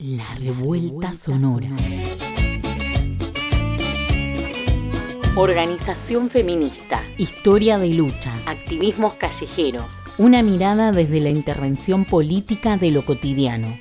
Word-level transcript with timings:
La 0.00 0.32
revuelta 0.36 1.12
sonora. 1.12 1.70
Organización 5.34 6.30
feminista. 6.30 7.02
Historia 7.16 7.78
de 7.78 7.88
luchas. 7.88 8.46
Activismos 8.46 9.14
callejeros. 9.14 9.86
Una 10.16 10.44
mirada 10.44 10.92
desde 10.92 11.18
la 11.18 11.30
intervención 11.30 12.04
política 12.04 12.76
de 12.76 12.92
lo 12.92 13.04
cotidiano. 13.04 13.76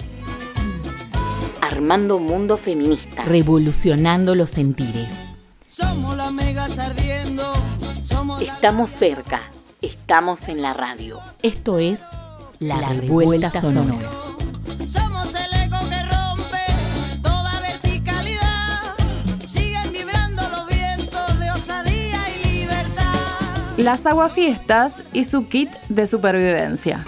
Armando 1.61 2.17
mundo 2.17 2.57
feminista. 2.57 3.23
Revolucionando 3.23 4.33
los 4.33 4.49
sentires. 4.49 5.19
Somos 5.67 6.17
las 6.17 6.33
megas 6.33 6.79
ardiendo. 6.79 7.53
Somos 8.01 8.41
Estamos 8.41 8.89
cerca. 8.89 9.51
Estamos 9.83 10.47
en 10.47 10.63
la 10.63 10.73
radio. 10.73 11.19
Esto 11.43 11.77
es 11.77 12.01
La, 12.57 12.89
revuelta, 12.89 13.51
sonora. 13.51 14.26
Las 23.77 24.07
aguafiestas 24.07 25.03
y 25.13 25.25
su 25.25 25.47
kit 25.47 25.69
de 25.87 26.07
supervivencia. 26.07 27.05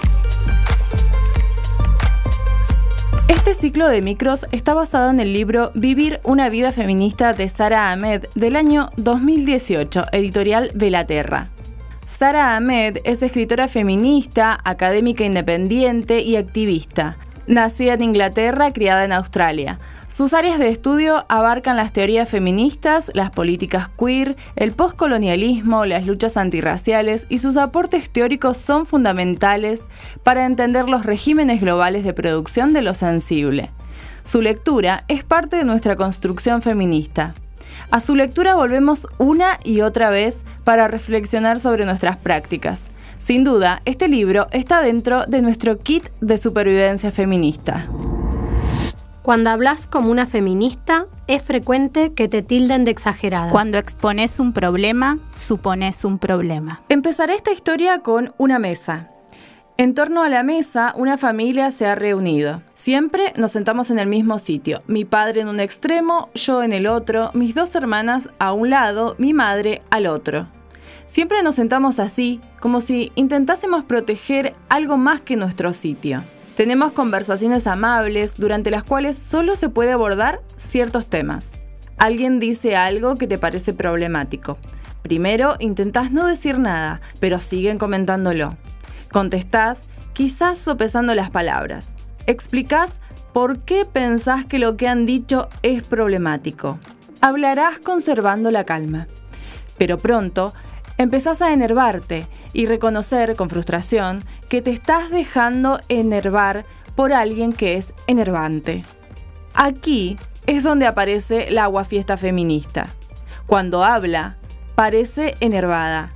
Este 3.27 3.55
ciclo 3.55 3.87
de 3.87 4.03
micros 4.03 4.45
está 4.51 4.75
basado 4.75 5.09
en 5.09 5.19
el 5.19 5.33
libro 5.33 5.71
Vivir 5.73 6.19
una 6.23 6.47
vida 6.49 6.71
feminista 6.71 7.33
de 7.33 7.49
Sara 7.49 7.91
Ahmed 7.91 8.25
del 8.35 8.55
año 8.55 8.91
2018, 8.97 10.05
editorial 10.11 10.69
Velaterra. 10.75 11.49
Sara 12.05 12.55
Ahmed 12.55 12.97
es 13.03 13.23
escritora 13.23 13.67
feminista, 13.67 14.59
académica 14.63 15.23
independiente 15.23 16.21
y 16.21 16.35
activista. 16.35 17.17
Nacida 17.49 17.95
en 17.95 18.03
Inglaterra, 18.03 18.71
criada 18.71 19.03
en 19.03 19.11
Australia. 19.11 19.79
Sus 20.07 20.35
áreas 20.35 20.59
de 20.59 20.69
estudio 20.69 21.25
abarcan 21.29 21.77
las 21.77 21.91
teorías 21.91 22.29
feministas, 22.29 23.09
las 23.15 23.31
políticas 23.31 23.89
queer, 23.89 24.35
el 24.55 24.71
postcolonialismo, 24.71 25.85
las 25.85 26.05
luchas 26.05 26.37
antirraciales 26.37 27.25
y 27.27 27.39
sus 27.39 27.57
aportes 27.57 28.11
teóricos 28.11 28.57
son 28.57 28.85
fundamentales 28.85 29.81
para 30.21 30.45
entender 30.45 30.87
los 30.87 31.07
regímenes 31.07 31.59
globales 31.59 32.03
de 32.03 32.13
producción 32.13 32.71
de 32.71 32.83
lo 32.83 32.93
sensible. 32.93 33.71
Su 34.23 34.43
lectura 34.43 35.03
es 35.07 35.23
parte 35.23 35.55
de 35.55 35.65
nuestra 35.65 35.95
construcción 35.95 36.61
feminista. 36.61 37.33
A 37.89 37.99
su 37.99 38.15
lectura 38.15 38.53
volvemos 38.53 39.07
una 39.17 39.57
y 39.63 39.81
otra 39.81 40.11
vez 40.11 40.43
para 40.63 40.87
reflexionar 40.87 41.59
sobre 41.59 41.85
nuestras 41.85 42.17
prácticas. 42.17 42.91
Sin 43.19 43.43
duda, 43.43 43.81
este 43.83 44.07
libro 44.07 44.47
está 44.51 44.81
dentro 44.81 45.25
de 45.27 45.41
nuestro 45.41 45.77
kit 45.77 46.07
de 46.21 46.37
supervivencia 46.37 47.11
feminista. 47.11 47.85
Cuando 49.21 49.49
hablas 49.49 49.87
como 49.87 50.09
una 50.09 50.25
feminista, 50.25 51.05
es 51.27 51.43
frecuente 51.43 52.13
que 52.13 52.29
te 52.29 52.41
tilden 52.41 52.85
de 52.85 52.91
exagerada. 52.91 53.51
Cuando 53.51 53.77
expones 53.77 54.39
un 54.39 54.53
problema, 54.53 55.19
supones 55.33 56.05
un 56.05 56.17
problema. 56.17 56.81
Empezaré 56.87 57.35
esta 57.35 57.51
historia 57.51 57.99
con 57.99 58.33
una 58.37 58.57
mesa. 58.57 59.09
En 59.75 59.93
torno 59.93 60.23
a 60.23 60.29
la 60.29 60.41
mesa, 60.41 60.93
una 60.95 61.17
familia 61.17 61.71
se 61.71 61.87
ha 61.87 61.95
reunido. 61.95 62.63
Siempre 62.73 63.33
nos 63.35 63.51
sentamos 63.51 63.91
en 63.91 63.99
el 63.99 64.07
mismo 64.07 64.39
sitio. 64.39 64.81
Mi 64.87 65.03
padre 65.03 65.41
en 65.41 65.49
un 65.49 65.59
extremo, 65.59 66.29
yo 66.35 66.63
en 66.63 66.71
el 66.71 66.87
otro, 66.87 67.31
mis 67.33 67.53
dos 67.53 67.75
hermanas 67.75 68.29
a 68.39 68.53
un 68.53 68.69
lado, 68.69 69.15
mi 69.17 69.33
madre 69.33 69.81
al 69.91 70.07
otro. 70.07 70.47
Siempre 71.09 71.41
nos 71.41 71.55
sentamos 71.55 71.97
así, 71.97 72.39
como 72.59 72.81
si 72.81 73.11
intentásemos 73.15 73.83
proteger 73.83 74.55
algo 74.69 74.95
más 74.95 75.21
que 75.21 75.37
nuestro 75.37 75.73
sitio. 75.73 76.21
Tenemos 76.55 76.91
conversaciones 76.91 77.65
amables 77.65 78.35
durante 78.37 78.69
las 78.69 78.83
cuales 78.83 79.17
solo 79.17 79.55
se 79.55 79.69
puede 79.69 79.91
abordar 79.91 80.43
ciertos 80.55 81.07
temas. 81.07 81.53
Alguien 81.97 82.39
dice 82.39 82.75
algo 82.75 83.15
que 83.15 83.25
te 83.25 83.39
parece 83.39 83.73
problemático. 83.73 84.59
Primero 85.01 85.55
intentás 85.57 86.11
no 86.11 86.27
decir 86.27 86.59
nada, 86.59 87.01
pero 87.19 87.39
siguen 87.39 87.79
comentándolo. 87.79 88.55
Contestás, 89.11 89.89
quizás 90.13 90.59
sopesando 90.59 91.15
las 91.15 91.31
palabras. 91.31 91.95
Explicás 92.27 93.01
por 93.33 93.61
qué 93.61 93.83
pensás 93.83 94.45
que 94.45 94.59
lo 94.59 94.77
que 94.77 94.87
han 94.87 95.07
dicho 95.07 95.49
es 95.63 95.81
problemático. 95.81 96.77
Hablarás 97.19 97.79
conservando 97.79 98.51
la 98.51 98.63
calma. 98.63 99.07
Pero 99.79 99.97
pronto 99.97 100.53
empezás 100.99 101.41
a 101.41 101.53
enervarte 101.53 102.27
y 102.51 102.65
reconocer 102.65 103.37
con 103.37 103.49
frustración 103.49 104.23
que 104.49 104.61
te 104.61 104.71
estás 104.71 105.09
dejando 105.09 105.79
enervar 105.87 106.65
por 106.95 107.13
alguien 107.13 107.53
que 107.53 107.77
es 107.77 107.93
enervante. 108.05 108.83
Aquí 109.53 110.19
es 110.45 110.61
donde 110.63 110.87
aparece 110.87 111.49
la 111.51 111.63
aguafiesta 111.63 112.17
feminista. 112.17 112.89
Cuando 113.47 113.83
habla, 113.83 114.37
parece 114.75 115.35
enervada. 115.39 116.13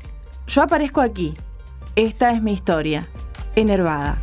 Yo 0.48 0.62
aparezco 0.62 1.00
aquí. 1.00 1.34
Esta 1.96 2.32
es 2.32 2.42
mi 2.42 2.52
historia. 2.52 3.08
Enervada. 3.56 4.22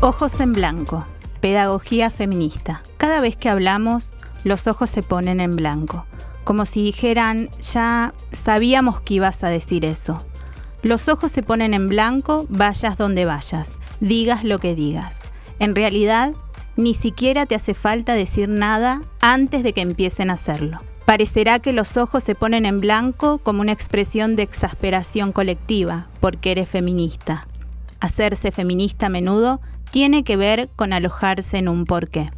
Ojos 0.00 0.40
en 0.40 0.52
blanco. 0.52 1.06
Pedagogía 1.42 2.08
feminista. 2.10 2.84
Cada 2.98 3.20
vez 3.20 3.36
que 3.36 3.48
hablamos, 3.48 4.12
los 4.44 4.68
ojos 4.68 4.88
se 4.88 5.02
ponen 5.02 5.40
en 5.40 5.56
blanco. 5.56 6.06
Como 6.44 6.66
si 6.66 6.84
dijeran, 6.84 7.50
ya 7.60 8.14
sabíamos 8.30 9.00
que 9.00 9.14
ibas 9.14 9.42
a 9.42 9.48
decir 9.48 9.84
eso. 9.84 10.24
Los 10.82 11.08
ojos 11.08 11.32
se 11.32 11.42
ponen 11.42 11.74
en 11.74 11.88
blanco, 11.88 12.46
vayas 12.48 12.96
donde 12.96 13.24
vayas, 13.24 13.74
digas 13.98 14.44
lo 14.44 14.60
que 14.60 14.76
digas. 14.76 15.18
En 15.58 15.74
realidad, 15.74 16.32
ni 16.76 16.94
siquiera 16.94 17.44
te 17.44 17.56
hace 17.56 17.74
falta 17.74 18.14
decir 18.14 18.48
nada 18.48 19.02
antes 19.20 19.64
de 19.64 19.72
que 19.72 19.80
empiecen 19.80 20.30
a 20.30 20.34
hacerlo. 20.34 20.78
Parecerá 21.06 21.58
que 21.58 21.72
los 21.72 21.96
ojos 21.96 22.22
se 22.22 22.36
ponen 22.36 22.66
en 22.66 22.80
blanco 22.80 23.38
como 23.38 23.62
una 23.62 23.72
expresión 23.72 24.36
de 24.36 24.44
exasperación 24.44 25.32
colectiva, 25.32 26.06
porque 26.20 26.52
eres 26.52 26.68
feminista. 26.68 27.48
Hacerse 27.98 28.52
feminista 28.52 29.06
a 29.06 29.08
menudo 29.08 29.60
tiene 29.92 30.24
que 30.24 30.38
ver 30.38 30.70
con 30.74 30.94
alojarse 30.94 31.58
en 31.58 31.68
un 31.68 31.84
porqué. 31.84 32.30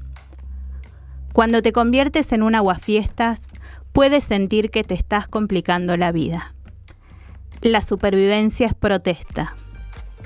Cuando 1.33 1.63
te 1.63 1.73
conviertes 1.73 2.33
en 2.33 2.43
un 2.43 2.57
aguafiestas, 2.57 3.49
puedes 3.93 4.25
sentir 4.25 4.71
que 4.71 4.83
te 4.83 4.95
estás 4.95 5.29
complicando 5.29 5.97
la 5.97 6.11
vida. 6.11 6.53
La 7.61 7.81
supervivencia 7.81 8.67
es 8.67 8.75
protesta. 8.75 9.55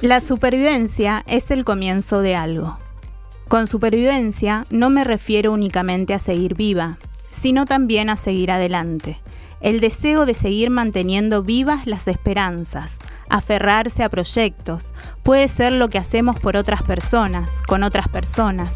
La 0.00 0.21
supervivencia 0.21 1.22
es 1.27 1.50
el 1.50 1.65
comienzo 1.65 2.22
de 2.22 2.34
algo. 2.34 2.78
Con 3.47 3.66
supervivencia 3.66 4.65
no 4.71 4.89
me 4.89 5.05
refiero 5.05 5.53
únicamente 5.53 6.15
a 6.15 6.19
seguir 6.19 6.55
viva, 6.55 6.97
sino 7.31 7.66
también 7.66 8.09
a 8.09 8.16
seguir 8.16 8.50
adelante. 8.50 9.21
El 9.60 9.81
deseo 9.81 10.25
de 10.25 10.33
seguir 10.33 10.71
manteniendo 10.71 11.43
vivas 11.43 11.87
las 11.87 12.09
esperanzas, 12.09 12.99
aferrarse 13.31 14.03
a 14.03 14.09
proyectos, 14.09 14.93
puede 15.22 15.49
ser 15.49 15.72
lo 15.72 15.89
que 15.89 15.99
hacemos 15.99 16.39
por 16.39 16.56
otras 16.56 16.83
personas, 16.83 17.50
con 17.66 17.83
otras 17.83 18.09
personas. 18.09 18.71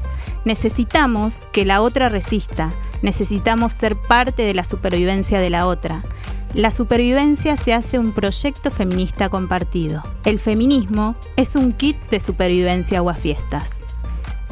Necesitamos 0.45 1.43
que 1.53 1.65
la 1.65 1.81
otra 1.81 2.09
resista, 2.09 2.73
necesitamos 3.03 3.73
ser 3.73 3.97
parte 3.97 4.43
de 4.43 4.55
la 4.55 4.65
supervivencia 4.65 5.41
de 5.41 5.51
la 5.51 5.67
otra. 5.67 6.03
La 6.55 6.71
supervivencia 6.71 7.57
se 7.57 7.73
hace 7.73 7.99
un 7.99 8.13
proyecto 8.13 8.71
feminista 8.71 9.29
compartido. 9.29 10.03
El 10.25 10.39
feminismo 10.39 11.15
es 11.37 11.57
un 11.57 11.73
kit 11.73 11.97
de 12.11 12.21
supervivencia 12.21 12.99
aguafiestas. 12.99 13.81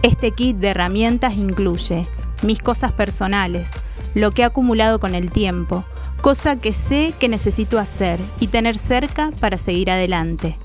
Este 0.03 0.31
kit 0.31 0.57
de 0.57 0.69
herramientas 0.69 1.37
incluye 1.37 2.07
mis 2.43 2.61
cosas 2.61 2.93
personales, 2.93 3.71
lo 4.15 4.31
que 4.31 4.43
he 4.43 4.45
acumulado 4.47 4.99
con 4.99 5.15
el 5.15 5.31
tiempo, 5.31 5.85
cosa 6.21 6.57
que 6.57 6.73
sé 6.73 7.15
que 7.19 7.29
necesito 7.29 7.79
hacer 7.79 8.21
y 8.41 8.49
tener 8.49 8.77
cerca 8.77 9.33
para 9.41 9.59
seguir 9.59 9.91
adelante. 9.91 10.59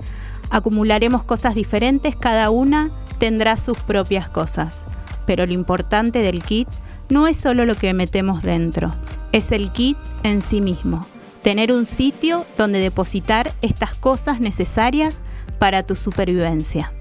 Acumularemos 0.49 1.23
cosas 1.23 1.55
diferentes, 1.55 2.15
cada 2.15 2.49
una 2.49 2.89
tendrá 3.19 3.57
sus 3.57 3.77
propias 3.77 4.29
cosas, 4.29 4.83
pero 5.25 5.45
lo 5.45 5.53
importante 5.53 6.19
del 6.19 6.43
kit 6.43 6.67
no 7.09 7.27
es 7.27 7.37
solo 7.37 7.65
lo 7.65 7.75
que 7.75 7.93
metemos 7.93 8.41
dentro, 8.41 8.93
es 9.31 9.51
el 9.51 9.71
kit 9.71 9.97
en 10.23 10.41
sí 10.41 10.61
mismo, 10.61 11.07
tener 11.41 11.71
un 11.71 11.85
sitio 11.85 12.45
donde 12.57 12.79
depositar 12.79 13.53
estas 13.61 13.93
cosas 13.93 14.39
necesarias 14.39 15.21
para 15.59 15.83
tu 15.83 15.95
supervivencia. 15.95 16.94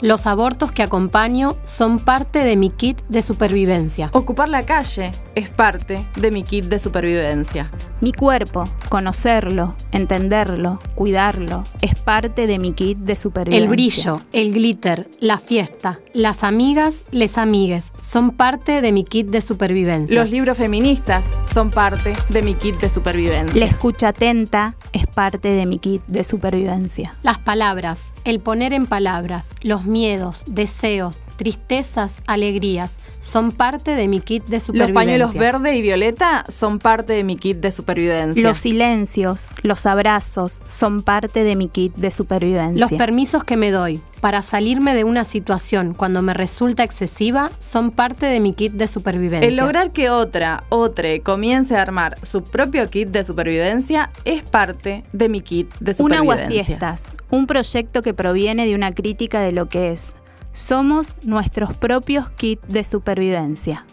Los 0.00 0.28
abortos 0.28 0.70
que 0.70 0.84
acompaño 0.84 1.56
son 1.64 1.98
parte 1.98 2.44
de 2.44 2.56
mi 2.56 2.70
kit 2.70 3.02
de 3.08 3.20
supervivencia. 3.20 4.10
Ocupar 4.12 4.48
la 4.48 4.64
calle 4.64 5.10
es 5.34 5.50
parte 5.50 6.06
de 6.14 6.30
mi 6.30 6.44
kit 6.44 6.66
de 6.66 6.78
supervivencia. 6.78 7.72
Mi 8.00 8.12
cuerpo, 8.12 8.64
Conocerlo, 8.88 9.74
entenderlo, 9.90 10.78
cuidarlo, 10.94 11.64
es 11.82 11.96
parte 11.96 12.46
de 12.46 12.58
mi 12.58 12.72
kit 12.72 12.96
de 12.98 13.16
supervivencia. 13.16 13.64
El 13.64 13.68
brillo, 13.68 14.20
el 14.32 14.54
glitter, 14.54 15.08
la 15.18 15.38
fiesta, 15.38 15.98
las 16.14 16.44
amigas, 16.44 17.02
les 17.10 17.36
amigues, 17.36 17.92
son 18.00 18.30
parte 18.30 18.80
de 18.80 18.92
mi 18.92 19.02
kit 19.02 19.26
de 19.26 19.40
supervivencia. 19.40 20.14
Los 20.14 20.30
libros 20.30 20.56
feministas 20.56 21.24
son 21.44 21.70
parte 21.70 22.14
de 22.28 22.42
mi 22.42 22.54
kit 22.54 22.80
de 22.80 22.88
supervivencia. 22.88 23.58
La 23.58 23.66
escucha 23.70 24.08
atenta 24.08 24.76
es 24.92 25.06
parte 25.06 25.48
de 25.48 25.66
mi 25.66 25.78
kit 25.78 26.02
de 26.06 26.24
supervivencia. 26.24 27.14
Las 27.22 27.38
palabras, 27.38 28.14
el 28.24 28.40
poner 28.40 28.72
en 28.72 28.86
palabras, 28.86 29.54
los 29.62 29.84
miedos, 29.84 30.44
deseos, 30.46 31.22
tristezas, 31.36 32.22
alegrías, 32.26 32.98
son 33.20 33.52
parte 33.52 33.92
de 33.92 34.08
mi 34.08 34.20
kit 34.20 34.44
de 34.46 34.60
supervivencia. 34.60 34.94
Los 34.94 34.94
pañuelos 34.94 35.34
verde 35.34 35.76
y 35.76 35.82
violeta 35.82 36.44
son 36.48 36.78
parte 36.78 37.12
de 37.12 37.24
mi 37.24 37.36
kit 37.36 37.58
de 37.58 37.72
supervivencia. 37.72 38.42
Los 38.42 38.58
silencios, 38.58 39.48
los 39.62 39.86
abrazos, 39.86 40.60
son 40.66 41.02
parte 41.02 41.44
de 41.44 41.56
mi 41.56 41.68
kit 41.68 41.94
de 41.96 42.10
supervivencia. 42.10 42.80
Los 42.80 42.92
permisos 42.92 43.44
que 43.44 43.56
me 43.56 43.70
doy 43.70 44.00
para 44.20 44.42
salirme 44.42 44.94
de 44.94 45.04
una 45.04 45.24
situación 45.24 45.94
cuando 45.94 46.22
me 46.22 46.34
resulta 46.34 46.82
excesiva 46.82 47.50
son 47.58 47.90
parte 47.90 48.26
de 48.26 48.40
mi 48.40 48.52
kit 48.52 48.72
de 48.72 48.88
supervivencia. 48.88 49.48
El 49.48 49.56
lograr 49.56 49.92
que 49.92 50.10
otra, 50.10 50.64
otre, 50.68 51.20
comience 51.20 51.76
a 51.76 51.82
armar 51.82 52.16
su 52.22 52.42
propio 52.42 52.88
kit 52.90 53.08
de 53.08 53.24
supervivencia 53.24 54.10
es 54.24 54.42
parte 54.42 55.04
de 55.12 55.28
mi 55.28 55.40
kit 55.40 55.72
de 55.80 55.92
Un 55.92 55.94
supervivencia. 55.94 56.44
aguafiestas, 56.44 57.12
un 57.30 57.46
proyecto 57.46 58.02
que 58.02 58.14
proviene 58.14 58.66
de 58.66 58.74
una 58.74 58.92
crítica 58.92 59.40
de 59.40 59.52
lo 59.52 59.68
que 59.68 59.92
es. 59.92 60.14
Somos 60.52 61.18
nuestros 61.22 61.74
propios 61.76 62.30
kits 62.30 62.66
de 62.68 62.82
supervivencia. 62.82 63.86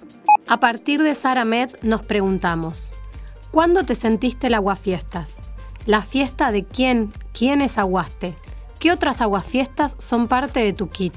A 0.47 0.59
partir 0.59 1.01
de 1.03 1.13
Sara 1.15 1.45
Med 1.45 1.69
nos 1.81 2.03
preguntamos, 2.03 2.93
¿cuándo 3.51 3.83
te 3.83 3.95
sentiste 3.95 4.47
el 4.47 4.55
aguafiestas? 4.55 5.37
¿La 5.85 6.01
fiesta 6.01 6.51
de 6.51 6.63
quién? 6.63 7.13
¿Quién 7.33 7.61
es 7.61 7.77
aguaste? 7.77 8.35
¿Qué 8.79 8.91
otras 8.91 9.21
aguafiestas 9.21 9.95
son 9.99 10.27
parte 10.27 10.59
de 10.59 10.73
tu 10.73 10.89
kit? 10.89 11.13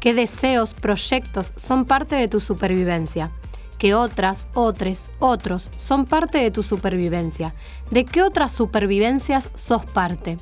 ¿Qué 0.00 0.14
deseos, 0.14 0.74
proyectos 0.74 1.52
son 1.56 1.84
parte 1.84 2.16
de 2.16 2.28
tu 2.28 2.40
supervivencia? 2.40 3.30
¿Qué 3.78 3.94
otras, 3.94 4.48
otros, 4.54 5.10
otros 5.18 5.70
son 5.76 6.06
parte 6.06 6.38
de 6.38 6.50
tu 6.50 6.62
supervivencia? 6.62 7.54
¿De 7.90 8.04
qué 8.04 8.22
otras 8.22 8.52
supervivencias 8.52 9.50
sos 9.54 9.84
parte? 9.84 10.38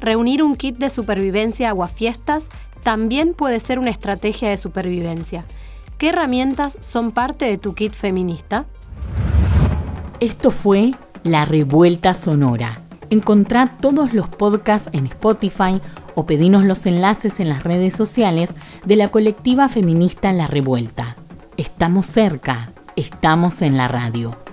Reunir 0.00 0.42
un 0.42 0.56
kit 0.56 0.76
de 0.76 0.90
supervivencia 0.90 1.70
aguafiestas 1.70 2.50
también 2.82 3.34
puede 3.34 3.58
ser 3.60 3.78
una 3.78 3.90
estrategia 3.90 4.50
de 4.50 4.56
supervivencia. 4.56 5.44
¿Qué 5.98 6.10
herramientas 6.10 6.76
son 6.80 7.12
parte 7.12 7.46
de 7.46 7.58
tu 7.58 7.74
kit 7.74 7.92
feminista? 7.92 8.66
Esto 10.20 10.50
fue 10.50 10.92
La 11.22 11.44
Revuelta 11.44 12.14
Sonora. 12.14 12.82
Encontrá 13.10 13.76
todos 13.80 14.12
los 14.12 14.28
podcasts 14.28 14.90
en 14.92 15.06
Spotify 15.06 15.80
o 16.14 16.26
pedinos 16.26 16.64
los 16.64 16.86
enlaces 16.86 17.40
en 17.40 17.48
las 17.48 17.64
redes 17.64 17.94
sociales 17.94 18.54
de 18.84 18.96
la 18.96 19.08
colectiva 19.08 19.68
feminista 19.68 20.32
La 20.32 20.46
Revuelta. 20.46 21.16
Estamos 21.56 22.06
cerca, 22.06 22.72
estamos 22.96 23.62
en 23.62 23.76
la 23.76 23.88
radio. 23.88 24.43